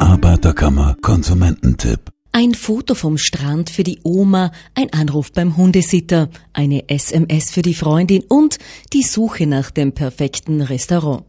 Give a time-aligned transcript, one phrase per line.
[0.00, 2.10] Arbeiterkammer Konsumententipp.
[2.32, 7.74] Ein Foto vom Strand für die Oma, ein Anruf beim Hundesitter, eine SMS für die
[7.74, 8.58] Freundin und
[8.94, 11.24] die Suche nach dem perfekten Restaurant.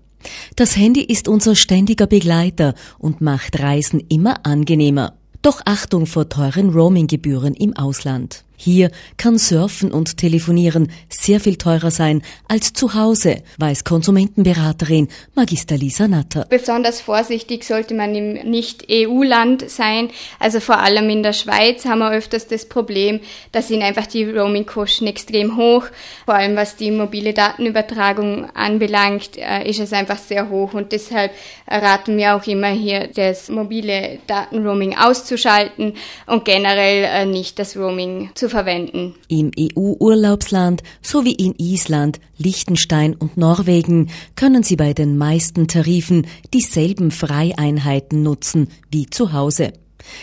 [0.56, 5.16] Das Handy ist unser ständiger Begleiter und macht Reisen immer angenehmer.
[5.42, 8.46] Doch Achtung vor teuren Roaminggebühren im Ausland.
[8.64, 15.78] Hier kann Surfen und Telefonieren sehr viel teurer sein als zu Hause, weiß Konsumentenberaterin Magister
[15.78, 16.46] Lisa Natter.
[16.48, 20.12] Besonders vorsichtig sollte man im Nicht-EU-Land sein.
[20.38, 23.22] Also vor allem in der Schweiz haben wir öfters das Problem,
[23.52, 25.86] da sind einfach die Roaming-Kosten extrem hoch.
[26.26, 31.32] Vor allem was die mobile Datenübertragung anbelangt, äh, ist es einfach sehr hoch und deshalb
[31.68, 35.96] raten wir auch immer hier, das mobile Datenroaming auszuschalten
[36.28, 39.16] und generell äh, nicht das Roaming zu verwenden.
[39.28, 47.10] Im EU-Urlaubsland sowie in Island, Liechtenstein und Norwegen können Sie bei den meisten Tarifen dieselben
[47.10, 49.74] Freieinheiten nutzen wie zu Hause.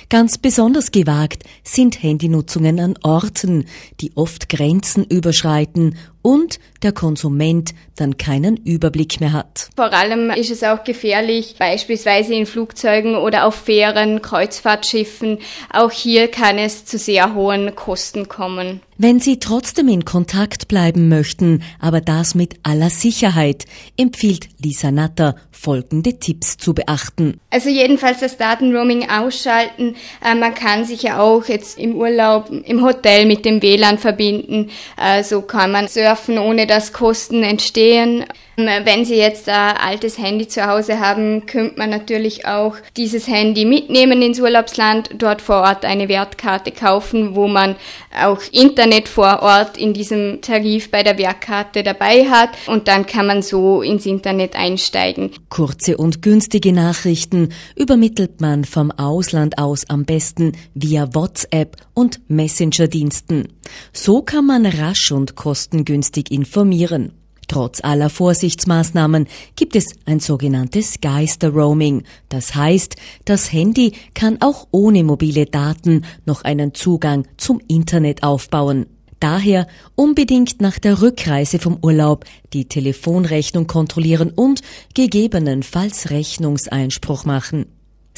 [0.08, 3.64] Ganz besonders gewagt sind Handynutzungen an Orten,
[4.00, 9.70] die oft Grenzen überschreiten und der Konsument dann keinen Überblick mehr hat.
[9.77, 15.38] Vor allem ist es auch gefährlich, beispielsweise in Flugzeugen oder auf Fähren, Kreuzfahrtschiffen.
[15.72, 18.80] Auch hier kann es zu sehr hohen Kosten kommen.
[19.00, 23.64] Wenn Sie trotzdem in Kontakt bleiben möchten, aber das mit aller Sicherheit,
[23.97, 27.41] empfiehlt Lisa Natter folgende Tipps zu beachten.
[27.50, 29.94] Also jedenfalls das Datenroaming ausschalten.
[30.25, 34.70] Äh, man kann sich ja auch jetzt im Urlaub im Hotel mit dem WLAN verbinden.
[34.97, 38.24] Äh, so kann man surfen, ohne dass Kosten entstehen.
[38.60, 43.64] Wenn Sie jetzt ein altes Handy zu Hause haben, könnte man natürlich auch dieses Handy
[43.64, 47.76] mitnehmen ins Urlaubsland, dort vor Ort eine Wertkarte kaufen, wo man
[48.20, 53.28] auch Internet vor Ort in diesem Tarif bei der Wertkarte dabei hat und dann kann
[53.28, 55.30] man so ins Internet einsteigen.
[55.50, 63.52] Kurze und günstige Nachrichten übermittelt man vom Ausland aus am besten via WhatsApp und Messenger-Diensten.
[63.92, 67.12] So kann man rasch und kostengünstig informieren.
[67.48, 69.26] Trotz aller Vorsichtsmaßnahmen
[69.56, 72.04] gibt es ein sogenanntes Geister-Roaming.
[72.28, 78.86] Das heißt, das Handy kann auch ohne mobile Daten noch einen Zugang zum Internet aufbauen.
[79.19, 79.66] Daher
[79.97, 84.60] unbedingt nach der Rückreise vom Urlaub die Telefonrechnung kontrollieren und
[84.94, 87.66] gegebenenfalls Rechnungseinspruch machen.